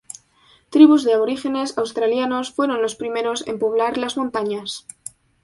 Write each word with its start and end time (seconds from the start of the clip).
Tribus 0.71 1.03
de 1.03 1.13
aborígenes 1.13 1.77
australianos 1.77 2.51
fueron 2.53 2.81
los 2.81 2.95
primeros 2.95 3.45
en 3.45 3.59
poblar 3.59 3.99
las 3.99 4.17
montañas. 4.17 4.87